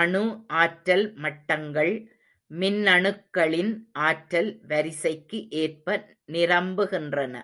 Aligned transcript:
அணு 0.00 0.20
ஆற்றல் 0.60 1.04
மட்டங்கள் 1.16 1.90
மின்னணுக்களின் 2.50 3.72
ஆற்றல் 4.06 4.48
வரிசைக்கு 4.68 5.40
ஏற்ப 5.62 5.98
நிரம்புகின்றன. 6.32 7.34